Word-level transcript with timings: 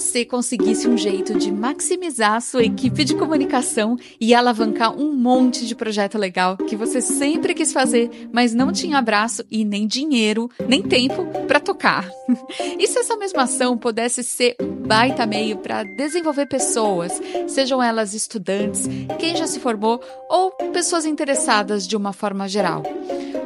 você 0.00 0.24
conseguisse 0.24 0.88
um 0.88 0.98
jeito 0.98 1.38
de 1.38 1.52
maximizar 1.52 2.34
a 2.34 2.40
sua 2.40 2.64
equipe 2.64 3.04
de 3.04 3.14
comunicação 3.14 3.96
e 4.20 4.34
alavancar 4.34 4.92
um 4.92 5.14
monte 5.14 5.64
de 5.64 5.72
projeto 5.72 6.18
legal 6.18 6.56
que 6.56 6.74
você 6.74 7.00
sempre 7.00 7.54
quis 7.54 7.72
fazer, 7.72 8.28
mas 8.32 8.52
não 8.52 8.72
tinha 8.72 8.98
abraço 8.98 9.44
e 9.48 9.64
nem 9.64 9.86
dinheiro, 9.86 10.50
nem 10.68 10.82
tempo 10.82 11.24
para 11.46 11.60
tocar? 11.60 12.10
E 12.76 12.86
se 12.88 12.98
essa 12.98 13.16
mesma 13.16 13.44
ação 13.44 13.78
pudesse 13.78 14.24
ser 14.24 14.56
um 14.60 14.86
baita 14.86 15.26
meio 15.26 15.58
para 15.58 15.84
desenvolver 15.84 16.46
pessoas, 16.46 17.12
sejam 17.46 17.82
elas 17.82 18.14
estudantes, 18.14 18.88
quem 19.18 19.36
já 19.36 19.46
se 19.46 19.60
formou 19.60 20.00
ou 20.28 20.50
pessoas 20.72 21.06
interessadas 21.06 21.86
de 21.86 21.96
uma 21.96 22.12
forma 22.12 22.48
geral? 22.48 22.82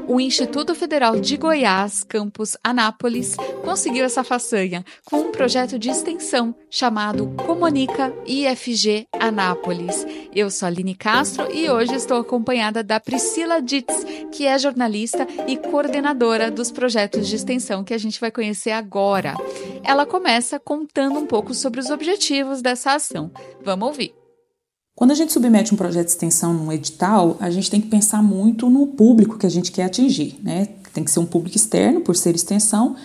O 0.09 0.19
Instituto 0.19 0.75
Federal 0.75 1.21
de 1.21 1.37
Goiás, 1.37 2.03
campus 2.03 2.57
Anápolis, 2.65 3.37
conseguiu 3.63 4.07
essa 4.07 4.25
façanha 4.25 4.83
com 5.05 5.21
um 5.21 5.31
projeto 5.31 5.79
de 5.79 5.91
extensão 5.91 6.55
chamado 6.71 7.29
Comunica 7.47 8.13
IFG 8.27 9.07
Anápolis. 9.13 10.07
Eu 10.35 10.51
sou 10.51 10.67
a 10.67 10.71
Aline 10.71 10.95
Castro 10.95 11.53
e 11.53 11.69
hoje 11.69 11.95
estou 11.95 12.19
acompanhada 12.19 12.83
da 12.83 12.99
Priscila 12.99 13.61
Ditz, 13.61 14.05
que 14.33 14.47
é 14.47 14.59
jornalista 14.59 15.27
e 15.47 15.59
coordenadora 15.59 16.51
dos 16.51 16.71
projetos 16.71 17.29
de 17.29 17.37
extensão 17.37 17.85
que 17.85 17.93
a 17.93 17.99
gente 17.99 18.19
vai 18.19 18.31
conhecer 18.31 18.71
agora. 18.71 19.35
Ela 19.85 20.07
começa 20.07 20.59
contando 20.59 21.19
um 21.19 21.27
pouco 21.27 21.53
sobre 21.53 21.81
os 21.81 21.91
objetivos 21.91 22.63
dessa 22.63 22.95
ação. 22.95 23.31
Vamos 23.63 23.89
ouvir. 23.89 24.28
Quando 24.99 25.13
a 25.13 25.15
gente 25.15 25.33
submete 25.33 25.73
um 25.73 25.77
projeto 25.77 26.07
de 26.07 26.11
extensão 26.11 26.53
num 26.53 26.73
edital, 26.73 27.37
a 27.39 27.49
gente 27.51 27.71
tem 27.71 27.81
que 27.81 27.87
pensar 27.87 28.21
muito 28.21 28.69
no 28.69 28.85
público 28.85 29.39
que 29.39 29.47
a 29.47 29.49
gente 29.49 29.71
quer 29.71 29.85
atingir, 29.85 30.41
né? 30.43 30.67
Tem 30.93 31.05
que 31.05 31.11
ser 31.13 31.21
um 31.21 31.25
público 31.25 31.57
externo, 31.57 32.01
por 32.01 32.17
ser 32.17 32.35
extensão, 32.35 32.97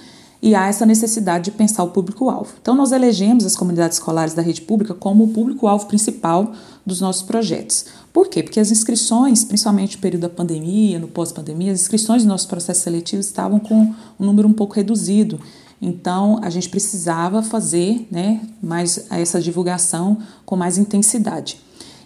e 0.41 0.55
há 0.55 0.65
essa 0.65 0.87
necessidade 0.87 1.45
de 1.45 1.51
pensar 1.51 1.83
o 1.83 1.91
público-alvo. 1.91 2.51
Então, 2.59 2.73
nós 2.73 2.91
elegemos 2.91 3.45
as 3.45 3.55
comunidades 3.55 3.99
escolares 3.99 4.33
da 4.33 4.41
rede 4.41 4.63
pública 4.63 4.95
como 4.95 5.25
o 5.25 5.27
público-alvo 5.27 5.85
principal 5.85 6.53
dos 6.83 6.99
nossos 6.99 7.21
projetos. 7.21 7.85
Por 8.11 8.27
quê? 8.27 8.41
Porque 8.41 8.59
as 8.59 8.71
inscrições, 8.71 9.43
principalmente 9.43 9.95
no 9.95 10.01
período 10.01 10.23
da 10.23 10.29
pandemia, 10.29 10.97
no 10.97 11.07
pós-pandemia, 11.07 11.73
as 11.73 11.81
inscrições 11.81 12.23
dos 12.23 12.27
nossos 12.27 12.47
processos 12.47 12.81
seletivos 12.81 13.27
estavam 13.27 13.59
com 13.59 13.93
um 14.19 14.25
número 14.25 14.47
um 14.47 14.53
pouco 14.53 14.73
reduzido. 14.73 15.39
Então, 15.79 16.39
a 16.41 16.49
gente 16.49 16.69
precisava 16.69 17.43
fazer 17.43 18.07
né, 18.09 18.41
mais 18.63 19.05
essa 19.11 19.39
divulgação 19.39 20.17
com 20.43 20.55
mais 20.55 20.79
intensidade. 20.79 21.61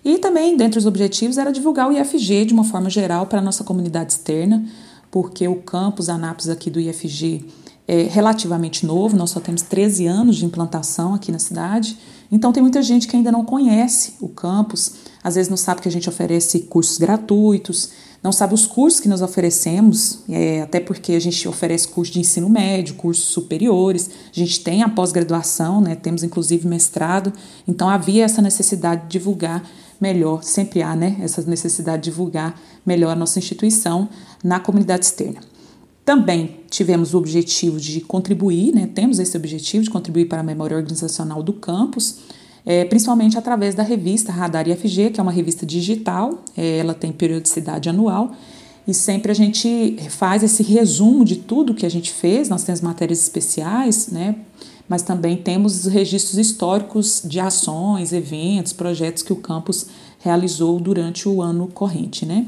E 0.08 0.17
também, 0.17 0.55
dentre 0.55 0.80
os 0.80 0.86
objetivos, 0.86 1.38
era 1.38 1.52
divulgar 1.52 1.89
o 1.89 1.91
IFG 1.91 2.45
de 2.45 2.53
uma 2.53 2.63
forma 2.63 2.89
geral 2.89 3.25
para 3.25 3.39
a 3.39 3.41
nossa 3.41 3.66
comunidade 3.66 4.13
externa, 4.13 4.66
porque 5.11 5.45
o 5.50 5.55
campus 5.55 6.08
Anápolis 6.08 6.47
aqui 6.47 6.69
do 6.69 6.80
IFG 6.80 7.45
é 7.86 8.03
relativamente 8.03 8.85
novo, 8.85 9.17
nós 9.17 9.31
só 9.31 9.41
temos 9.41 9.63
13 9.63 10.08
anos 10.08 10.38
de 10.38 10.45
implantação 10.45 11.13
aqui 11.13 11.30
na 11.30 11.39
cidade, 11.39 11.97
então 12.31 12.53
tem 12.53 12.63
muita 12.63 12.81
gente 12.81 13.05
que 13.05 13.17
ainda 13.17 13.33
não 13.33 13.44
conhece 13.44 14.13
o 14.22 14.30
campus, 14.30 14.94
às 15.22 15.35
vezes 15.35 15.50
não 15.50 15.58
sabe 15.58 15.81
que 15.81 15.89
a 15.89 15.91
gente 15.91 16.08
oferece 16.08 16.59
cursos 16.61 16.97
gratuitos, 16.97 17.89
não 18.23 18.31
sabe 18.31 18.53
os 18.53 18.66
cursos 18.66 19.02
que 19.02 19.09
nós 19.09 19.22
oferecemos, 19.22 20.19
é, 20.30 20.61
até 20.61 20.80
porque 20.80 21.13
a 21.13 21.19
gente 21.19 21.45
oferece 21.50 21.85
curso 21.89 22.13
de 22.13 22.22
ensino 22.22 22.50
médio, 22.50 22.95
cursos 22.95 23.25
superiores, 23.25 24.09
a 24.33 24.39
gente 24.39 24.61
tem 24.61 24.83
a 24.83 24.89
pós-graduação, 24.89 25.81
né, 25.81 25.95
temos 25.95 26.23
inclusive 26.23 26.66
mestrado, 26.66 27.33
então 27.67 27.89
havia 27.89 28.23
essa 28.23 28.41
necessidade 28.41 29.03
de 29.03 29.09
divulgar 29.09 29.69
melhor, 30.00 30.44
sempre 30.44 30.81
há 30.81 30.95
né, 30.95 31.17
essa 31.22 31.42
necessidade 31.42 32.03
de 32.03 32.09
divulgar 32.09 32.59
melhor 32.86 33.12
a 33.12 33.16
nossa 33.16 33.40
instituição 33.40 34.09
na 34.44 34.59
comunidade 34.59 35.06
externa. 35.06 35.40
Também 36.06 36.62
tivemos 36.70 37.14
o 37.14 37.17
objetivo 37.17 37.80
de 37.80 38.00
contribuir, 38.02 38.73
né, 38.73 38.88
temos 38.94 39.20
esse 39.20 39.36
objetivo 39.36 39.84
de 39.84 39.90
contribuir 39.90 40.25
para 40.25 40.40
a 40.40 40.44
memória 40.44 40.78
organizacional 40.78 41.44
do 41.44 41.53
campus, 41.53 42.20
é, 42.66 42.86
principalmente 42.86 43.38
através 43.38 43.75
da 43.75 43.84
revista 43.84 44.31
Radar 44.31 44.68
IFG, 44.68 45.12
que 45.12 45.19
é 45.19 45.24
uma 45.24 45.31
revista 45.31 45.66
digital, 45.66 46.44
é, 46.56 46.78
ela 46.78 46.94
tem 46.94 47.12
periodicidade 47.12 47.90
anual, 47.90 48.31
e 48.88 48.94
sempre 48.94 49.31
a 49.31 49.35
gente 49.35 49.97
faz 50.09 50.44
esse 50.44 50.64
resumo 50.64 51.25
de 51.25 51.38
tudo 51.38 51.74
que 51.74 51.85
a 51.85 51.90
gente 51.90 52.12
fez, 52.12 52.47
nós 52.47 52.64
temos 52.64 52.79
matérias 52.79 53.22
especiais, 53.22 54.08
né, 54.09 54.35
mas 54.88 55.02
também 55.02 55.38
temos 55.38 55.86
registros 55.86 56.38
históricos 56.38 57.22
de 57.24 57.40
ações, 57.40 58.14
eventos, 58.14 58.74
projetos 58.74 59.24
que 59.24 59.34
o 59.34 59.38
campus 59.38 59.88
realizou 60.20 60.80
durante 60.80 61.28
o 61.28 61.42
ano 61.42 61.68
corrente, 61.68 62.25
né? 62.25 62.48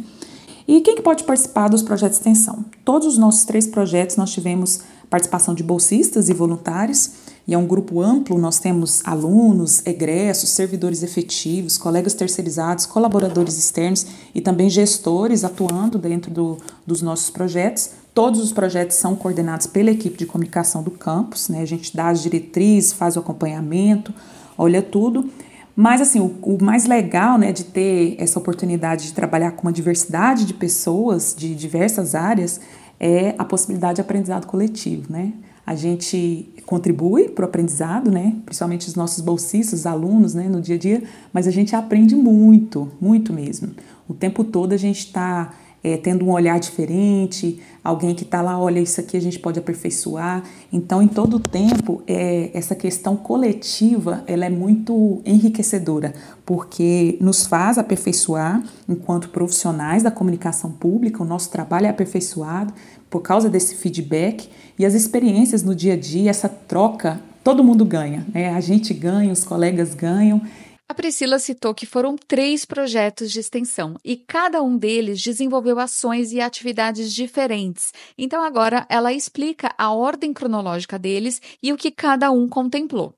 E 0.68 0.82
quem 0.82 0.96
que 0.96 1.02
pode 1.02 1.24
participar 1.24 1.68
dos 1.68 1.82
projetos 1.82 2.20
de 2.20 2.30
extensão? 2.30 2.64
Todos 2.86 3.08
os 3.08 3.18
nossos 3.18 3.44
três 3.44 3.66
projetos 3.66 4.16
nós 4.16 4.32
tivemos 4.32 4.82
participação 5.10 5.56
de 5.56 5.64
bolsistas 5.64 6.30
e 6.30 6.34
voluntários, 6.34 7.12
e 7.48 7.54
é 7.56 7.58
um 7.58 7.66
grupo 7.66 8.00
amplo, 8.00 8.38
nós 8.38 8.60
temos 8.60 9.02
alunos, 9.04 9.84
egressos, 9.84 10.52
servidores 10.52 11.02
efetivos, 11.02 11.80
colegas 11.80 12.14
terceirizados, 12.14 12.86
colaboradores 12.86 13.58
externos 13.58 14.06
e 14.36 14.40
também 14.40 14.70
gestores 14.70 15.44
atuando 15.44 15.98
dentro 15.98 16.30
do, 16.30 16.58
dos 16.86 17.02
nossos 17.02 17.32
projetos. 17.32 17.90
Todos 18.19 18.41
os 18.41 18.52
projetos 18.52 18.97
são 18.97 19.16
coordenados 19.16 19.66
pela 19.66 19.91
equipe 19.91 20.18
de 20.18 20.25
comunicação 20.25 20.84
do 20.84 20.91
campus, 20.91 21.47
né? 21.47 21.62
A 21.62 21.66
gente 21.66 21.96
dá 21.96 22.09
as 22.09 22.22
diretrizes, 22.22 22.91
faz 22.91 23.16
o 23.16 23.19
acompanhamento, 23.19 24.13
olha 24.57 24.81
tudo. 24.81 25.30
Mas 25.74 26.02
assim, 26.02 26.19
o, 26.19 26.35
o, 26.41 26.62
mais 26.62 26.85
legal, 26.85 27.38
né, 27.38 27.53
de 27.53 27.63
ter 27.63 28.18
essa 28.19 28.38
oportunidade 28.38 29.06
de 29.06 29.13
trabalhar 29.13 29.52
com 29.52 29.62
uma 29.62 29.72
diversidade 29.72 30.44
de 30.44 30.53
pessoas 30.53 31.34
de 31.34 31.56
diversas 31.56 32.13
áreas 32.13 32.59
é 33.00 33.35
a 33.38 33.46
possibilidade 33.46 33.96
de 33.96 34.02
aprendizado 34.02 34.47
coletivo, 34.47 35.09
né? 35.09 35.31
A 35.66 35.74
gente 35.74 36.53
contribui 36.66 37.30
para 37.30 37.44
o 37.44 37.47
aprendizado, 37.47 38.12
né? 38.12 38.36
Principalmente 38.44 38.86
os 38.90 38.96
nossos 38.96 39.24
bolsistas, 39.24 39.86
alunos, 39.86 40.34
né, 40.34 40.50
no 40.50 40.59
dia 40.59 40.75
a 40.75 40.78
dia, 40.78 41.03
mas 41.31 41.47
a 41.47 41.51
gente 41.51 41.74
aprende 41.74 42.18
muito, 42.18 42.91
muito 43.00 43.31
mesmo. 43.31 43.69
O 44.09 44.13
tempo 44.13 44.44
todo 44.44 44.74
a 44.74 44.78
gente 44.78 45.06
está 45.06 45.53
é, 45.84 45.98
tendo 45.98 46.26
um 46.26 46.32
olhar 46.32 46.60
diferente, 46.60 47.60
alguém 47.84 48.14
que 48.14 48.24
está 48.24 48.42
lá, 48.42 48.60
olha, 48.60 48.80
isso 48.80 49.00
aqui 49.00 49.16
a 49.16 49.22
gente 49.22 49.40
pode 49.40 49.60
aperfeiçoar. 49.60 50.44
Então, 50.72 51.02
em 51.02 51.08
todo 51.08 51.40
tempo, 51.40 52.02
é, 52.08 52.52
essa 52.54 52.76
questão 52.76 53.16
coletiva, 53.16 54.24
ela 54.28 54.46
é 54.46 54.50
muito 54.50 55.22
enriquecedora, 55.26 56.14
porque 56.46 57.18
nos 57.22 57.46
faz 57.46 57.78
aperfeiçoar 57.78 58.64
enquanto 58.88 59.30
profissionais 59.30 60.04
da 60.04 60.12
comunicação 60.12 60.72
pública, 60.72 61.24
o 61.24 61.26
nosso 61.26 61.50
trabalho 61.50 61.86
é 61.86 61.90
aperfeiçoado 61.90 62.74
por 63.10 63.22
causa 63.22 63.50
desse 63.50 63.76
feedback 63.76 64.50
e 64.78 64.86
as 64.86 64.94
experiências 64.94 65.64
no 65.64 65.74
dia 65.74 65.94
a 65.94 65.98
dia, 65.98 66.30
essa 66.30 66.48
troca, 66.48 67.20
todo 67.44 67.64
mundo 67.64 67.84
ganha, 67.84 68.26
né? 68.34 68.54
A 68.54 68.62
gente 68.62 68.94
ganha, 68.94 69.32
os 69.32 69.44
colegas 69.44 69.96
ganham 69.96 70.42
a 70.90 70.94
Priscila 70.96 71.38
citou 71.38 71.72
que 71.72 71.86
foram 71.86 72.16
três 72.28 72.66
projetos 72.66 73.32
de 73.32 73.40
extensão 73.40 73.96
e 74.04 74.16
cada 74.16 74.64
um 74.64 74.76
deles 74.76 75.22
desenvolveu 75.22 75.78
ações 75.78 76.32
e 76.32 76.42
atividades 76.42 77.14
diferentes. 77.14 77.94
Então, 78.18 78.44
agora 78.44 78.88
ela 78.90 79.14
explica 79.14 79.72
a 79.78 79.94
ordem 79.94 80.34
cronológica 80.34 80.98
deles 80.98 81.40
e 81.62 81.72
o 81.72 81.78
que 81.78 81.92
cada 81.92 82.32
um 82.32 82.50
contemplou. 82.50 83.14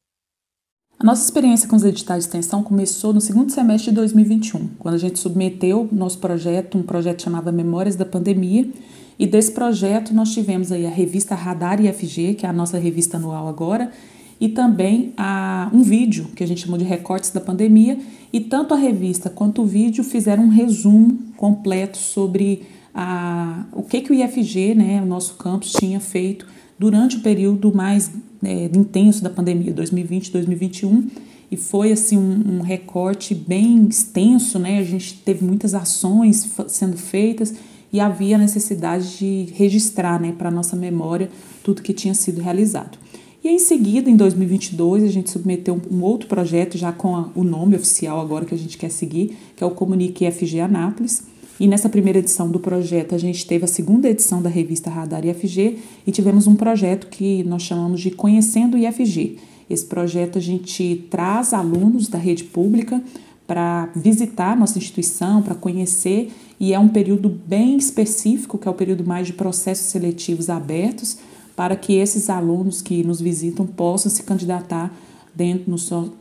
A 1.00 1.04
nossa 1.06 1.24
experiência 1.24 1.68
com 1.68 1.78
os 1.78 1.86
editais 1.86 2.26
de 2.26 2.28
extensão 2.28 2.62
começou 2.62 3.14
no 3.14 3.22
segundo 3.22 3.50
semestre 3.52 3.90
de 3.90 3.96
2021, 3.96 4.68
quando 4.78 4.96
a 4.96 5.00
gente 5.00 5.18
submeteu 5.18 5.88
nosso 5.94 6.20
projeto, 6.20 6.78
um 6.78 6.84
projeto 6.84 7.24
chamado 7.24 7.54
Memórias 7.54 7.96
da 7.96 8.06
Pandemia, 8.06 8.70
e 9.18 9.26
desse 9.26 9.54
projeto 9.54 10.14
nós 10.14 10.34
tivemos 10.34 10.74
aí 10.74 10.86
a 10.86 10.90
revista 10.90 11.36
Radar 11.36 11.84
IFG, 11.84 12.36
que 12.36 12.46
é 12.46 12.50
a 12.50 12.54
nossa 12.54 12.78
revista 12.78 13.16
anual 13.16 13.48
agora, 13.48 13.92
e 14.42 14.50
também 14.50 15.14
a, 15.16 15.70
um 15.72 15.84
vídeo 15.84 16.30
que 16.36 16.44
a 16.44 16.48
gente 16.48 16.62
chamou 16.62 16.80
de 16.80 16.84
recortes 16.84 17.30
da 17.30 17.40
pandemia, 17.40 18.00
e 18.34 18.40
tanto 18.40 18.74
a 18.74 18.78
revista 18.78 19.30
quanto 19.30 19.62
o 19.62 19.66
vídeo 19.68 20.04
fizeram 20.04 20.46
um 20.46 20.50
resumo 20.50 21.20
completo 21.38 22.00
sobre 22.00 22.64
a, 22.92 23.66
o 23.72 23.84
que, 23.84 24.02
que 24.02 24.12
o 24.12 24.16
IFG, 24.16 24.74
né, 24.74 25.00
o 25.00 25.06
nosso 25.06 25.36
campus, 25.36 25.72
tinha 25.74 26.00
feito 26.00 26.48
durante 26.80 27.18
o 27.18 27.20
período 27.22 27.72
mais 27.72 28.12
é, 28.44 28.66
intenso 28.76 29.24
da 29.24 29.30
pandemia, 29.30 29.72
2020-2021, 29.76 31.04
e 31.52 31.56
foi 31.56 31.92
assim 31.92 32.18
um, 32.18 32.58
um, 32.58 32.62
recorte 32.62 33.36
bem 33.36 33.86
extenso, 33.86 34.58
né? 34.58 34.80
A 34.80 34.84
gente 34.84 35.16
teve 35.16 35.44
muitas 35.44 35.76
ações 35.76 36.50
sendo 36.70 36.98
feitas 36.98 37.54
e 37.92 38.00
havia 38.00 38.38
necessidade 38.38 39.18
de 39.18 39.54
registrar, 39.54 40.20
né, 40.20 40.34
para 40.36 40.50
nossa 40.50 40.78
memória 40.78 41.30
tudo 41.62 41.82
que 41.82 41.94
tinha 41.94 42.14
sido 42.14 42.42
realizado. 42.42 42.98
E 43.44 43.50
em 43.50 43.58
seguida, 43.58 44.08
em 44.08 44.16
2022, 44.16 45.04
a 45.04 45.08
gente 45.08 45.32
submeteu 45.32 45.82
um 45.90 46.04
outro 46.04 46.28
projeto, 46.28 46.78
já 46.78 46.92
com 46.92 47.16
a, 47.16 47.30
o 47.36 47.44
nome 47.44 47.76
oficial 47.76 48.20
agora 48.20 48.46
que 48.46 48.54
a 48.54 48.58
gente 48.58 48.78
quer 48.78 48.92
seguir, 48.92 49.36
que 49.56 49.64
é 49.64 49.68
o 49.68 49.72
Comunique 49.72 50.30
FG 50.30 50.60
Anápolis. 50.60 51.24
E 51.60 51.68
nessa 51.68 51.90
primeira 51.90 52.20
edição 52.20 52.50
do 52.50 52.60
projeto, 52.60 53.16
a 53.16 53.18
gente 53.18 53.46
teve 53.46 53.66
a 53.66 53.68
segunda 53.68 54.08
edição 54.08 54.42
da 54.42 54.50
revista 54.50 54.90
Radar 54.92 55.26
IFG 55.26 55.80
e 56.06 56.12
tivemos 56.12 56.46
um 56.46 56.56
projeto 56.56 57.08
que 57.08 57.44
nós 57.44 57.64
chamamos 57.64 58.02
de 58.02 58.12
Conhecendo 58.12 58.78
IFG. 58.78 59.38
Esse 59.68 59.86
projeto 59.86 60.38
a 60.38 60.42
gente 60.42 61.08
traz 61.10 61.54
alunos 61.54 62.08
da 62.08 62.20
rede 62.20 62.44
pública 62.44 63.02
para 63.48 63.90
visitar 63.96 64.56
nossa 64.56 64.78
instituição, 64.78 65.42
para 65.42 65.56
conhecer, 65.56 66.32
e 66.60 66.74
é 66.74 66.80
um 66.80 66.88
período 66.88 67.28
bem 67.28 67.76
específico, 67.76 68.58
que 68.58 68.68
é 68.68 68.72
o 68.72 68.74
período 68.74 69.04
mais 69.04 69.28
de 69.28 69.34
processos 69.34 69.88
seletivos 69.88 70.50
abertos, 70.50 71.18
para 71.56 71.76
que 71.76 71.96
esses 71.96 72.30
alunos 72.30 72.82
que 72.82 73.04
nos 73.04 73.22
visitam 73.22 73.66
possam 73.66 74.12
se 74.12 74.24
candidatar 74.24 74.94
dentro 75.34 75.72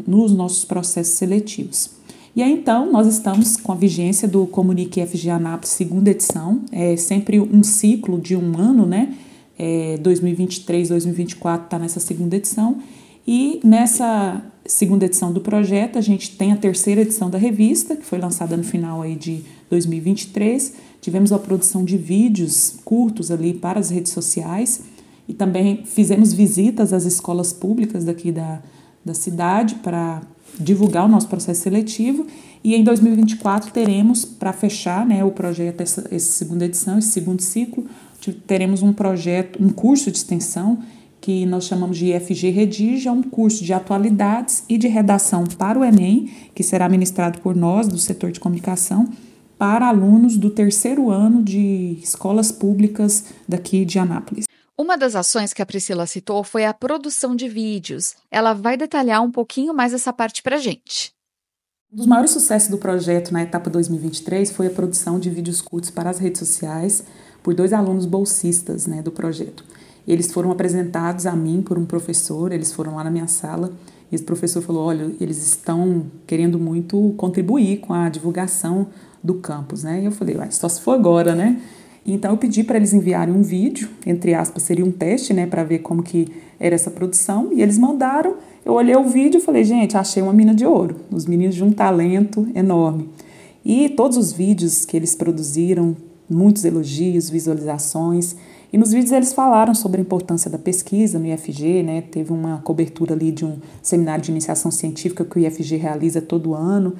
nos 0.06 0.32
nossos 0.32 0.64
processos 0.64 1.14
seletivos. 1.14 1.90
E 2.34 2.42
aí, 2.42 2.52
então, 2.52 2.90
nós 2.92 3.08
estamos 3.08 3.56
com 3.56 3.72
a 3.72 3.74
vigência 3.74 4.28
do 4.28 4.46
Comunique 4.46 5.04
FG 5.04 5.30
Anápolis, 5.30 5.70
segunda 5.70 6.10
edição, 6.10 6.62
é 6.70 6.96
sempre 6.96 7.40
um 7.40 7.62
ciclo 7.62 8.20
de 8.20 8.36
um 8.36 8.56
ano, 8.56 8.86
né? 8.86 9.14
É, 9.58 9.98
2023, 9.98 10.88
2024 10.88 11.66
está 11.66 11.78
nessa 11.78 11.98
segunda 11.98 12.36
edição. 12.36 12.78
E 13.26 13.60
nessa 13.64 14.42
segunda 14.64 15.04
edição 15.04 15.32
do 15.32 15.40
projeto, 15.40 15.98
a 15.98 16.00
gente 16.00 16.36
tem 16.36 16.52
a 16.52 16.56
terceira 16.56 17.02
edição 17.02 17.28
da 17.28 17.36
revista, 17.36 17.96
que 17.96 18.04
foi 18.04 18.18
lançada 18.18 18.56
no 18.56 18.64
final 18.64 19.02
aí 19.02 19.16
de 19.16 19.42
2023. 19.68 20.74
Tivemos 21.00 21.32
a 21.32 21.38
produção 21.38 21.84
de 21.84 21.96
vídeos 21.96 22.76
curtos 22.84 23.30
ali 23.30 23.52
para 23.52 23.80
as 23.80 23.90
redes 23.90 24.12
sociais 24.12 24.82
e 25.30 25.32
também 25.32 25.84
fizemos 25.84 26.32
visitas 26.32 26.92
às 26.92 27.04
escolas 27.04 27.52
públicas 27.52 28.04
daqui 28.04 28.32
da, 28.32 28.60
da 29.04 29.14
cidade 29.14 29.76
para 29.76 30.22
divulgar 30.58 31.04
o 31.04 31.08
nosso 31.08 31.28
processo 31.28 31.62
seletivo 31.62 32.26
e 32.64 32.74
em 32.74 32.82
2024 32.82 33.70
teremos, 33.70 34.24
para 34.24 34.52
fechar 34.52 35.06
né, 35.06 35.24
o 35.24 35.30
projeto, 35.30 35.82
essa, 35.82 36.00
essa 36.10 36.32
segunda 36.32 36.64
edição, 36.64 36.98
esse 36.98 37.10
segundo 37.12 37.40
ciclo, 37.40 37.86
teremos 38.44 38.82
um 38.82 38.92
projeto, 38.92 39.62
um 39.62 39.68
curso 39.70 40.10
de 40.10 40.18
extensão 40.18 40.80
que 41.20 41.46
nós 41.46 41.64
chamamos 41.64 41.96
de 41.96 42.06
IFG 42.06 42.50
Redige, 42.50 43.06
é 43.06 43.12
um 43.12 43.22
curso 43.22 43.62
de 43.62 43.72
atualidades 43.72 44.64
e 44.68 44.76
de 44.76 44.88
redação 44.88 45.44
para 45.44 45.78
o 45.78 45.84
Enem, 45.84 46.28
que 46.52 46.64
será 46.64 46.88
ministrado 46.88 47.40
por 47.40 47.54
nós, 47.54 47.86
do 47.86 47.98
setor 47.98 48.32
de 48.32 48.40
comunicação, 48.40 49.08
para 49.56 49.86
alunos 49.86 50.36
do 50.36 50.50
terceiro 50.50 51.08
ano 51.08 51.40
de 51.40 51.98
escolas 52.02 52.50
públicas 52.50 53.26
daqui 53.46 53.84
de 53.84 53.98
Anápolis. 53.98 54.49
Uma 54.80 54.96
das 54.96 55.14
ações 55.14 55.52
que 55.52 55.60
a 55.60 55.66
Priscila 55.66 56.06
citou 56.06 56.42
foi 56.42 56.64
a 56.64 56.72
produção 56.72 57.36
de 57.36 57.46
vídeos. 57.46 58.14
Ela 58.30 58.54
vai 58.54 58.78
detalhar 58.78 59.22
um 59.22 59.30
pouquinho 59.30 59.74
mais 59.74 59.92
essa 59.92 60.10
parte 60.10 60.42
para 60.42 60.56
gente. 60.56 61.12
Um 61.92 61.98
dos 61.98 62.06
maiores 62.06 62.30
sucessos 62.30 62.70
do 62.70 62.78
projeto 62.78 63.30
na 63.30 63.42
etapa 63.42 63.68
2023 63.68 64.50
foi 64.50 64.68
a 64.68 64.70
produção 64.70 65.20
de 65.20 65.28
vídeos 65.28 65.60
curtos 65.60 65.90
para 65.90 66.08
as 66.08 66.18
redes 66.18 66.38
sociais 66.38 67.04
por 67.42 67.52
dois 67.52 67.74
alunos 67.74 68.06
bolsistas 68.06 68.86
né, 68.86 69.02
do 69.02 69.12
projeto. 69.12 69.66
Eles 70.08 70.32
foram 70.32 70.50
apresentados 70.50 71.26
a 71.26 71.36
mim 71.36 71.60
por 71.60 71.76
um 71.76 71.84
professor, 71.84 72.50
eles 72.50 72.72
foram 72.72 72.94
lá 72.94 73.04
na 73.04 73.10
minha 73.10 73.28
sala 73.28 73.70
e 74.10 74.14
esse 74.14 74.24
professor 74.24 74.62
falou: 74.62 74.86
Olha, 74.86 75.14
eles 75.20 75.46
estão 75.46 76.06
querendo 76.26 76.58
muito 76.58 77.12
contribuir 77.18 77.80
com 77.80 77.92
a 77.92 78.08
divulgação 78.08 78.86
do 79.22 79.34
campus, 79.34 79.82
né? 79.82 80.00
E 80.00 80.06
eu 80.06 80.10
falei: 80.10 80.38
Só 80.50 80.70
se 80.70 80.80
for 80.80 80.92
agora, 80.92 81.34
né? 81.34 81.60
Então 82.04 82.32
eu 82.32 82.36
pedi 82.36 82.64
para 82.64 82.76
eles 82.76 82.92
enviarem 82.92 83.34
um 83.34 83.42
vídeo, 83.42 83.88
entre 84.06 84.34
aspas, 84.34 84.62
seria 84.62 84.84
um 84.84 84.90
teste, 84.90 85.32
né, 85.32 85.46
para 85.46 85.62
ver 85.62 85.80
como 85.80 86.02
que 86.02 86.28
era 86.58 86.74
essa 86.74 86.90
produção, 86.90 87.50
e 87.52 87.62
eles 87.62 87.78
mandaram. 87.78 88.36
Eu 88.64 88.74
olhei 88.74 88.96
o 88.96 89.04
vídeo 89.04 89.38
e 89.38 89.40
falei, 89.40 89.64
gente, 89.64 89.96
achei 89.96 90.22
uma 90.22 90.32
mina 90.32 90.54
de 90.54 90.66
ouro. 90.66 90.96
Os 91.10 91.26
meninos 91.26 91.54
de 91.54 91.64
um 91.64 91.72
talento 91.72 92.48
enorme. 92.54 93.08
E 93.64 93.88
todos 93.90 94.16
os 94.16 94.32
vídeos 94.32 94.84
que 94.84 94.96
eles 94.96 95.14
produziram, 95.14 95.96
muitos 96.28 96.64
elogios, 96.64 97.28
visualizações. 97.28 98.36
E 98.72 98.78
nos 98.78 98.92
vídeos 98.92 99.12
eles 99.12 99.32
falaram 99.32 99.74
sobre 99.74 100.00
a 100.00 100.02
importância 100.02 100.50
da 100.50 100.58
pesquisa 100.58 101.18
no 101.18 101.26
IFG, 101.26 101.82
né? 101.82 102.02
Teve 102.02 102.32
uma 102.32 102.58
cobertura 102.58 103.14
ali 103.14 103.32
de 103.32 103.44
um 103.44 103.56
seminário 103.82 104.22
de 104.22 104.30
iniciação 104.30 104.70
científica 104.70 105.24
que 105.24 105.38
o 105.38 105.40
IFG 105.40 105.76
realiza 105.76 106.22
todo 106.22 106.54
ano 106.54 106.94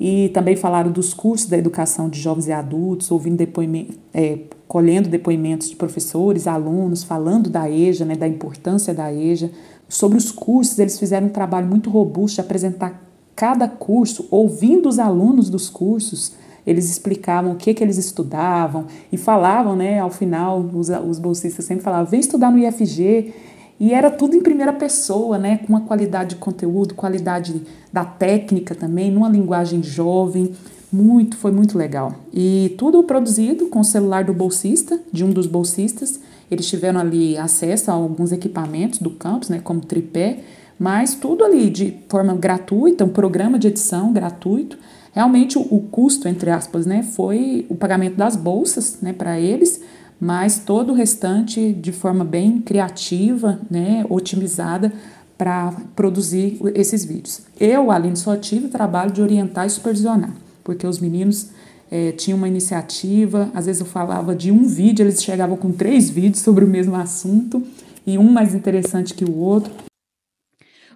e 0.00 0.30
também 0.30 0.56
falaram 0.56 0.90
dos 0.90 1.12
cursos 1.12 1.46
da 1.46 1.58
educação 1.58 2.08
de 2.08 2.18
jovens 2.18 2.48
e 2.48 2.52
adultos, 2.52 3.10
ouvindo 3.10 3.36
depoimento, 3.36 3.92
é, 4.14 4.38
colhendo 4.66 5.10
depoimentos 5.10 5.68
de 5.68 5.76
professores, 5.76 6.46
alunos, 6.46 7.04
falando 7.04 7.50
da 7.50 7.70
EJA, 7.70 8.06
né, 8.06 8.16
da 8.16 8.26
importância 8.26 8.94
da 8.94 9.12
EJA. 9.12 9.50
Sobre 9.86 10.16
os 10.16 10.32
cursos, 10.32 10.78
eles 10.78 10.98
fizeram 10.98 11.26
um 11.26 11.30
trabalho 11.30 11.66
muito 11.66 11.90
robusto 11.90 12.36
de 12.36 12.40
apresentar 12.40 13.02
cada 13.36 13.68
curso, 13.68 14.26
ouvindo 14.30 14.88
os 14.88 14.98
alunos 14.98 15.50
dos 15.50 15.68
cursos, 15.68 16.32
eles 16.66 16.90
explicavam 16.90 17.52
o 17.52 17.56
que, 17.56 17.74
que 17.74 17.82
eles 17.82 17.98
estudavam 17.98 18.86
e 19.10 19.16
falavam, 19.16 19.76
né, 19.76 19.98
ao 19.98 20.10
final, 20.10 20.60
os, 20.60 20.88
os 20.88 21.18
bolsistas 21.18 21.64
sempre 21.64 21.82
falavam, 21.82 22.06
vem 22.06 22.20
estudar 22.20 22.50
no 22.50 22.58
IFG, 22.58 23.34
e 23.80 23.94
era 23.94 24.10
tudo 24.10 24.36
em 24.36 24.42
primeira 24.42 24.74
pessoa, 24.74 25.38
né, 25.38 25.56
com 25.56 25.68
uma 25.68 25.80
qualidade 25.80 26.34
de 26.34 26.36
conteúdo, 26.36 26.94
qualidade 26.94 27.62
da 27.90 28.04
técnica 28.04 28.74
também, 28.74 29.10
numa 29.10 29.28
linguagem 29.30 29.82
jovem. 29.82 30.52
Muito, 30.92 31.38
foi 31.38 31.50
muito 31.50 31.78
legal. 31.78 32.14
E 32.30 32.74
tudo 32.76 33.02
produzido 33.04 33.68
com 33.68 33.80
o 33.80 33.84
celular 33.84 34.22
do 34.24 34.34
bolsista, 34.34 35.00
de 35.10 35.24
um 35.24 35.30
dos 35.30 35.46
bolsistas. 35.46 36.20
Eles 36.50 36.68
tiveram 36.68 37.00
ali 37.00 37.38
acesso 37.38 37.90
a 37.90 37.94
alguns 37.94 38.32
equipamentos 38.32 38.98
do 38.98 39.08
campus, 39.10 39.48
né, 39.48 39.60
como 39.64 39.80
tripé, 39.80 40.40
mas 40.78 41.14
tudo 41.14 41.42
ali 41.42 41.70
de 41.70 41.96
forma 42.06 42.34
gratuita, 42.34 43.06
um 43.06 43.08
programa 43.08 43.58
de 43.58 43.68
edição 43.68 44.12
gratuito. 44.12 44.76
Realmente 45.12 45.58
o, 45.58 45.62
o 45.62 45.80
custo, 45.90 46.28
entre 46.28 46.50
aspas, 46.50 46.84
né, 46.84 47.02
foi 47.02 47.64
o 47.70 47.74
pagamento 47.74 48.16
das 48.16 48.36
bolsas, 48.36 48.98
né, 49.00 49.14
para 49.14 49.40
eles, 49.40 49.80
mas 50.20 50.58
todo 50.58 50.92
o 50.92 50.94
restante 50.94 51.72
de 51.72 51.92
forma 51.92 52.24
bem 52.24 52.60
criativa, 52.60 53.60
né, 53.70 54.04
otimizada 54.08 54.92
para 55.38 55.72
produzir 55.96 56.60
esses 56.74 57.04
vídeos. 57.04 57.40
Eu, 57.58 57.90
Aline, 57.90 58.16
só 58.16 58.36
tive 58.36 58.68
trabalho 58.68 59.10
de 59.10 59.22
orientar 59.22 59.66
e 59.66 59.70
supervisionar, 59.70 60.34
porque 60.62 60.86
os 60.86 60.98
meninos 60.98 61.48
é, 61.90 62.12
tinham 62.12 62.36
uma 62.36 62.46
iniciativa, 62.46 63.50
às 63.54 63.64
vezes 63.64 63.80
eu 63.80 63.86
falava 63.86 64.36
de 64.36 64.52
um 64.52 64.66
vídeo, 64.66 65.02
eles 65.02 65.24
chegavam 65.24 65.56
com 65.56 65.72
três 65.72 66.10
vídeos 66.10 66.42
sobre 66.42 66.64
o 66.64 66.68
mesmo 66.68 66.94
assunto, 66.94 67.66
e 68.06 68.18
um 68.18 68.30
mais 68.30 68.54
interessante 68.54 69.14
que 69.14 69.24
o 69.24 69.34
outro. 69.34 69.72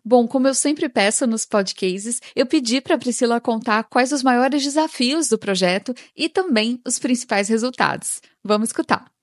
Bom, 0.05 0.29
como 0.29 0.47
eu 0.47 0.55
sempre 0.55 0.87
peço 0.91 1.27
nos 1.27 1.47
podcasts, 1.47 2.21
eu 2.37 2.45
pedi 2.45 2.83
para 2.83 2.99
Priscila 2.99 3.41
contar 3.41 3.85
quais 3.85 4.13
os 4.13 4.23
maiores 4.23 4.63
desafios 4.63 5.29
do 5.31 5.39
projeto 5.39 5.95
e 6.15 6.29
também 6.29 6.79
os 6.87 6.99
principais 6.99 7.49
resultados. 7.49 8.21
Vamos 8.45 8.69
escutar. 8.69 9.14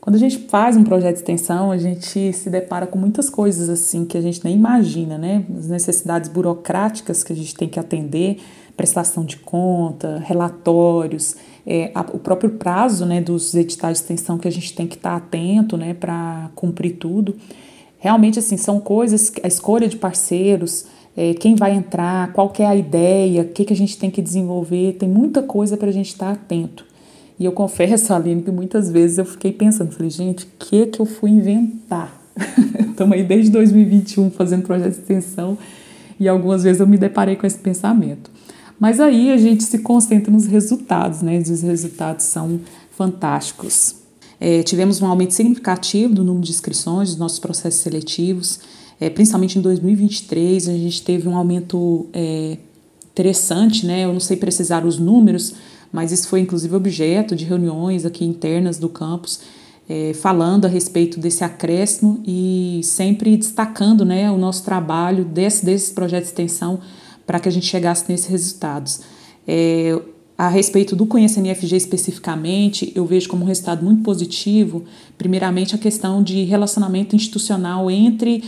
Quando 0.00 0.16
a 0.16 0.18
gente 0.18 0.38
faz 0.48 0.76
um 0.78 0.84
projeto 0.84 1.16
de 1.16 1.20
extensão, 1.20 1.70
a 1.70 1.76
gente 1.76 2.32
se 2.32 2.48
depara 2.48 2.86
com 2.86 2.98
muitas 2.98 3.28
coisas 3.28 3.68
assim 3.68 4.06
que 4.06 4.16
a 4.16 4.20
gente 4.20 4.42
nem 4.42 4.54
imagina, 4.54 5.18
né? 5.18 5.44
As 5.58 5.68
necessidades 5.68 6.30
burocráticas 6.30 7.22
que 7.22 7.32
a 7.34 7.36
gente 7.36 7.54
tem 7.54 7.68
que 7.68 7.78
atender, 7.78 8.38
prestação 8.74 9.26
de 9.26 9.36
conta, 9.36 10.22
relatórios, 10.24 11.36
é, 11.66 11.90
a, 11.94 12.00
o 12.00 12.18
próprio 12.18 12.52
prazo 12.52 13.04
né, 13.04 13.20
dos 13.20 13.54
editais 13.54 13.98
de 13.98 14.04
extensão 14.04 14.38
que 14.38 14.48
a 14.48 14.50
gente 14.50 14.74
tem 14.74 14.86
que 14.86 14.96
estar 14.96 15.16
atento 15.16 15.76
né, 15.76 15.92
para 15.92 16.50
cumprir 16.54 16.96
tudo. 16.96 17.36
Realmente, 17.98 18.38
assim, 18.38 18.56
são 18.56 18.80
coisas, 18.80 19.30
a 19.42 19.46
escolha 19.46 19.86
de 19.86 19.96
parceiros, 19.96 20.86
é, 21.14 21.34
quem 21.34 21.54
vai 21.54 21.74
entrar, 21.74 22.32
qual 22.32 22.50
é 22.58 22.64
a 22.64 22.74
ideia, 22.74 23.42
o 23.42 23.48
que, 23.48 23.66
que 23.66 23.72
a 23.74 23.76
gente 23.76 23.98
tem 23.98 24.10
que 24.10 24.22
desenvolver, 24.22 24.94
tem 24.94 25.08
muita 25.08 25.42
coisa 25.42 25.76
para 25.76 25.88
a 25.88 25.92
gente 25.92 26.08
estar 26.08 26.32
atento. 26.32 26.86
E 27.40 27.46
eu 27.46 27.52
confesso, 27.52 28.12
Aline, 28.12 28.42
que 28.42 28.50
muitas 28.50 28.90
vezes 28.90 29.16
eu 29.16 29.24
fiquei 29.24 29.50
pensando, 29.50 29.92
falei, 29.92 30.10
gente, 30.10 30.44
o 30.44 30.48
que 30.58 30.84
que 30.84 31.00
eu 31.00 31.06
fui 31.06 31.30
inventar? 31.30 32.20
Estamos 32.90 33.14
aí 33.14 33.24
desde 33.24 33.50
2021 33.50 34.30
fazendo 34.30 34.62
projeto 34.62 34.92
de 34.92 35.00
extensão 35.00 35.56
e 36.18 36.28
algumas 36.28 36.64
vezes 36.64 36.80
eu 36.80 36.86
me 36.86 36.98
deparei 36.98 37.36
com 37.36 37.46
esse 37.46 37.56
pensamento. 37.56 38.30
Mas 38.78 39.00
aí 39.00 39.32
a 39.32 39.38
gente 39.38 39.64
se 39.64 39.78
concentra 39.78 40.30
nos 40.30 40.44
resultados, 40.46 41.22
né? 41.22 41.36
E 41.36 41.40
os 41.50 41.62
resultados 41.62 42.26
são 42.26 42.60
fantásticos. 42.90 43.94
É, 44.38 44.62
tivemos 44.62 45.00
um 45.00 45.06
aumento 45.06 45.32
significativo 45.32 46.14
do 46.14 46.22
número 46.22 46.44
de 46.44 46.50
inscrições 46.50 47.08
dos 47.08 47.18
nossos 47.18 47.38
processos 47.38 47.80
seletivos, 47.80 48.60
é, 49.00 49.08
principalmente 49.08 49.58
em 49.58 49.62
2023 49.62 50.68
a 50.68 50.72
gente 50.72 51.00
teve 51.02 51.26
um 51.26 51.36
aumento 51.36 52.06
é, 52.12 52.58
interessante, 53.12 53.86
né? 53.86 54.04
Eu 54.04 54.12
não 54.12 54.20
sei 54.20 54.36
precisar 54.36 54.84
os 54.84 54.98
números, 54.98 55.54
mas 55.92 56.12
isso 56.12 56.28
foi 56.28 56.40
inclusive 56.40 56.74
objeto 56.74 57.34
de 57.34 57.44
reuniões 57.44 58.04
aqui 58.04 58.24
internas 58.24 58.78
do 58.78 58.88
campus, 58.88 59.40
é, 59.88 60.12
falando 60.14 60.66
a 60.66 60.68
respeito 60.68 61.18
desse 61.18 61.42
acréscimo 61.42 62.22
e 62.24 62.80
sempre 62.84 63.36
destacando 63.36 64.04
né, 64.04 64.30
o 64.30 64.38
nosso 64.38 64.64
trabalho 64.64 65.24
desse, 65.24 65.64
desses 65.64 65.90
projetos 65.90 66.28
de 66.28 66.32
extensão 66.32 66.80
para 67.26 67.40
que 67.40 67.48
a 67.48 67.52
gente 67.52 67.66
chegasse 67.66 68.04
nesses 68.08 68.26
resultados. 68.26 69.00
É, 69.46 70.00
a 70.40 70.48
respeito 70.48 70.96
do 70.96 71.04
Conhecendo 71.04 71.48
IFG 71.48 71.76
especificamente, 71.76 72.90
eu 72.94 73.04
vejo 73.04 73.28
como 73.28 73.44
um 73.44 73.46
resultado 73.46 73.84
muito 73.84 74.02
positivo, 74.02 74.84
primeiramente, 75.18 75.74
a 75.74 75.78
questão 75.78 76.22
de 76.22 76.44
relacionamento 76.44 77.14
institucional 77.14 77.90
entre, 77.90 78.42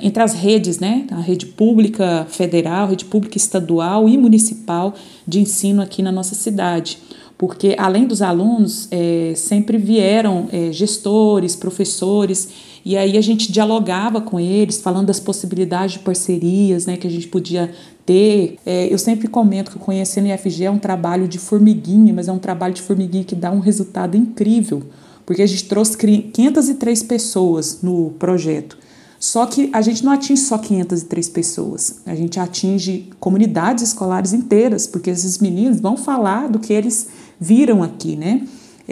entre 0.00 0.22
as 0.22 0.34
redes, 0.34 0.78
né? 0.78 1.04
A 1.10 1.20
rede 1.20 1.46
pública 1.46 2.28
federal, 2.30 2.86
rede 2.86 3.06
pública 3.06 3.36
estadual 3.36 4.08
e 4.08 4.16
municipal 4.16 4.94
de 5.26 5.40
ensino 5.40 5.82
aqui 5.82 6.00
na 6.00 6.12
nossa 6.12 6.36
cidade 6.36 6.96
porque 7.42 7.74
além 7.76 8.06
dos 8.06 8.22
alunos, 8.22 8.86
é, 8.92 9.32
sempre 9.34 9.76
vieram 9.76 10.48
é, 10.52 10.70
gestores, 10.70 11.56
professores, 11.56 12.48
e 12.84 12.96
aí 12.96 13.16
a 13.16 13.20
gente 13.20 13.52
dialogava 13.52 14.20
com 14.20 14.40
eles, 14.40 14.80
falando 14.80 15.06
das 15.06 15.20
possibilidades 15.20 15.94
de 15.94 15.98
parcerias 16.00 16.86
né, 16.86 16.96
que 16.96 17.06
a 17.06 17.10
gente 17.10 17.28
podia 17.28 17.72
ter. 18.04 18.56
É, 18.66 18.92
eu 18.92 18.98
sempre 18.98 19.28
comento 19.28 19.70
que 19.70 19.76
o 19.76 19.80
Conhecendo 19.80 20.28
IFG 20.28 20.64
é 20.64 20.70
um 20.70 20.78
trabalho 20.78 21.28
de 21.28 21.38
formiguinha, 21.38 22.12
mas 22.12 22.28
é 22.28 22.32
um 22.32 22.38
trabalho 22.38 22.74
de 22.74 22.82
formiguinha 22.82 23.24
que 23.24 23.36
dá 23.36 23.52
um 23.52 23.60
resultado 23.60 24.16
incrível, 24.16 24.82
porque 25.24 25.42
a 25.42 25.46
gente 25.46 25.64
trouxe 25.64 25.96
503 25.96 27.02
pessoas 27.04 27.82
no 27.82 28.10
projeto. 28.18 28.76
Só 29.20 29.46
que 29.46 29.70
a 29.72 29.80
gente 29.80 30.04
não 30.04 30.10
atinge 30.10 30.40
só 30.40 30.58
503 30.58 31.28
pessoas, 31.28 32.00
a 32.04 32.16
gente 32.16 32.40
atinge 32.40 33.08
comunidades 33.20 33.84
escolares 33.84 34.32
inteiras, 34.32 34.88
porque 34.88 35.10
esses 35.10 35.38
meninos 35.38 35.78
vão 35.78 35.96
falar 35.96 36.48
do 36.48 36.58
que 36.58 36.72
eles 36.72 37.06
viram 37.38 37.84
aqui, 37.84 38.16
né? 38.16 38.44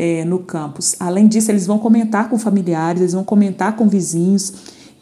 É, 0.02 0.25
no 0.25 0.38
campus. 0.38 0.97
Além 0.99 1.28
disso, 1.28 1.50
eles 1.50 1.66
vão 1.66 1.78
comentar 1.78 2.30
com 2.30 2.38
familiares, 2.38 3.02
eles 3.02 3.12
vão 3.12 3.23
comentar 3.23 3.76
com 3.76 3.87
vizinhos. 3.87 4.50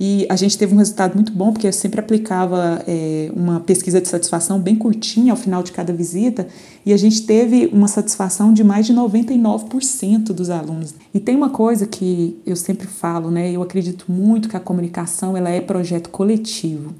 E 0.00 0.26
a 0.28 0.36
gente 0.36 0.56
teve 0.56 0.74
um 0.74 0.78
resultado 0.78 1.14
muito 1.14 1.32
bom, 1.32 1.52
porque 1.52 1.66
eu 1.66 1.72
sempre 1.72 1.98
aplicava 1.98 2.82
é, 2.86 3.30
uma 3.34 3.60
pesquisa 3.60 4.00
de 4.00 4.06
satisfação 4.06 4.60
bem 4.60 4.76
curtinha 4.76 5.32
ao 5.32 5.36
final 5.36 5.62
de 5.62 5.72
cada 5.72 5.92
visita, 5.92 6.46
e 6.86 6.92
a 6.92 6.96
gente 6.96 7.22
teve 7.22 7.68
uma 7.72 7.88
satisfação 7.88 8.52
de 8.52 8.62
mais 8.62 8.86
de 8.86 8.94
99% 8.94 10.32
dos 10.32 10.50
alunos. 10.50 10.94
E 11.12 11.18
tem 11.18 11.34
uma 11.34 11.50
coisa 11.50 11.86
que 11.86 12.36
eu 12.46 12.54
sempre 12.54 12.86
falo, 12.86 13.30
né? 13.30 13.50
Eu 13.50 13.62
acredito 13.62 14.06
muito 14.08 14.48
que 14.48 14.56
a 14.56 14.60
comunicação 14.60 15.36
ela 15.36 15.48
é 15.50 15.60
projeto 15.60 16.10
coletivo. 16.10 16.92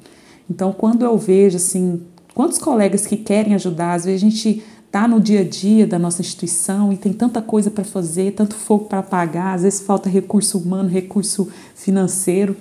Então, 0.50 0.72
quando 0.72 1.04
eu 1.04 1.16
vejo 1.16 1.56
assim, 1.56 2.00
quantos 2.34 2.58
colegas 2.58 3.06
que 3.06 3.16
querem 3.16 3.54
ajudar, 3.54 3.94
às 3.94 4.04
vezes 4.04 4.22
a 4.22 4.28
gente 4.28 4.62
está 4.88 5.06
no 5.06 5.20
dia 5.20 5.40
a 5.40 5.44
dia 5.44 5.86
da 5.86 5.98
nossa 5.98 6.22
instituição 6.22 6.92
e 6.92 6.96
tem 6.96 7.12
tanta 7.12 7.42
coisa 7.42 7.70
para 7.70 7.84
fazer, 7.84 8.32
tanto 8.32 8.54
fogo 8.54 8.86
para 8.86 9.00
apagar, 9.00 9.54
às 9.54 9.62
vezes 9.62 9.80
falta 9.80 10.08
recurso 10.08 10.58
humano, 10.58 10.88
recurso 10.88 11.48
financeiro. 11.74 12.56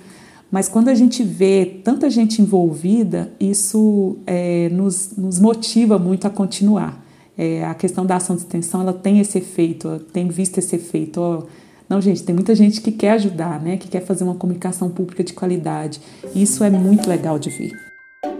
Mas 0.50 0.68
quando 0.68 0.88
a 0.88 0.94
gente 0.94 1.22
vê 1.22 1.80
tanta 1.82 2.08
gente 2.10 2.40
envolvida, 2.40 3.32
isso 3.40 4.18
é, 4.26 4.68
nos, 4.70 5.12
nos 5.16 5.40
motiva 5.40 5.98
muito 5.98 6.26
a 6.26 6.30
continuar. 6.30 7.02
É, 7.36 7.64
a 7.64 7.74
questão 7.74 8.04
da 8.04 8.16
ação 8.16 8.36
de 8.36 8.42
extensão 8.42 8.82
ela 8.82 8.92
tem 8.92 9.20
esse 9.20 9.38
efeito, 9.38 10.00
tem 10.12 10.28
visto 10.28 10.58
esse 10.58 10.76
efeito. 10.76 11.46
Não, 11.88 12.00
gente, 12.00 12.22
tem 12.22 12.34
muita 12.34 12.54
gente 12.54 12.82
que 12.82 12.92
quer 12.92 13.12
ajudar, 13.12 13.60
né? 13.60 13.78
que 13.78 13.88
quer 13.88 14.04
fazer 14.04 14.24
uma 14.24 14.34
comunicação 14.34 14.90
pública 14.90 15.24
de 15.24 15.32
qualidade. 15.32 16.00
Isso 16.34 16.62
é 16.62 16.68
muito 16.68 17.08
legal 17.08 17.38
de 17.38 17.48
ver. 17.48 17.87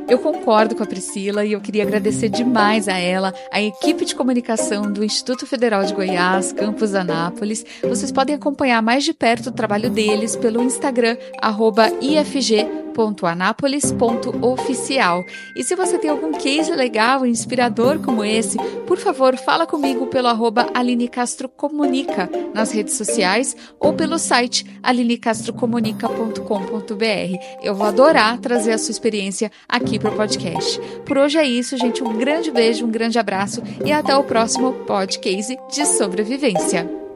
Eu 0.08 0.18
concordo 0.18 0.74
com 0.74 0.82
a 0.82 0.86
Priscila 0.86 1.44
e 1.44 1.52
eu 1.52 1.60
queria 1.60 1.82
agradecer 1.82 2.30
demais 2.30 2.88
a 2.88 2.96
ela, 2.96 3.34
a 3.52 3.60
equipe 3.60 4.06
de 4.06 4.14
comunicação 4.14 4.90
do 4.90 5.04
Instituto 5.04 5.46
Federal 5.46 5.84
de 5.84 5.92
Goiás, 5.92 6.50
Campus 6.50 6.94
Anápolis. 6.94 7.64
Vocês 7.82 8.10
podem 8.10 8.34
acompanhar 8.34 8.80
mais 8.80 9.04
de 9.04 9.12
perto 9.12 9.48
o 9.50 9.52
trabalho 9.52 9.90
deles 9.90 10.34
pelo 10.34 10.62
Instagram, 10.62 11.18
IFG 12.00 12.88
www.anápolis.oficial. 12.99 15.25
E 15.55 15.62
se 15.62 15.76
você 15.76 15.97
tem 15.99 16.11
algum 16.11 16.33
case 16.33 16.73
legal 16.73 17.25
inspirador 17.25 18.00
como 18.00 18.25
esse, 18.25 18.59
por 18.87 18.99
favor, 18.99 19.37
fala 19.37 19.64
comigo 19.67 20.09
pelo 20.09 20.28
arroba 20.28 20.69
Aline 20.75 21.09
Castro 21.09 21.49
Comunica 21.49 22.28
nas 22.52 22.73
redes 22.73 22.95
sociais 22.95 23.57
ou 23.78 23.93
pelo 23.93 24.19
site 24.19 24.67
alinecastrocomunica.com.br. 24.83 27.62
Eu 27.62 27.75
vou 27.75 27.87
adorar 27.87 28.38
trazer 28.38 28.73
a 28.73 28.78
sua 28.78 28.90
experiência 28.90 29.52
aqui 29.69 29.97
para 29.99 30.11
o 30.11 30.17
podcast. 30.17 30.81
Por 31.07 31.19
hoje 31.19 31.38
é 31.38 31.45
isso, 31.45 31.76
gente. 31.76 32.02
Um 32.02 32.17
grande 32.17 32.50
beijo, 32.50 32.85
um 32.85 32.90
grande 32.90 33.17
abraço 33.19 33.62
e 33.85 33.93
até 33.93 34.17
o 34.17 34.25
próximo 34.25 34.73
podcast 34.87 35.57
de 35.71 35.87
sobrevivência. 35.87 37.07